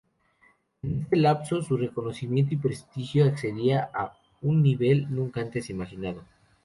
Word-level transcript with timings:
En 0.81 1.01
este 1.01 1.15
lapso, 1.15 1.61
su 1.61 1.77
reconocimiento 1.77 2.55
y 2.55 2.57
prestigio 2.57 3.23
accedía 3.25 3.91
a 3.93 4.17
un 4.41 4.63
nivel 4.63 5.05
nunca 5.13 5.41
antes 5.41 5.69
imaginado. 5.69 6.23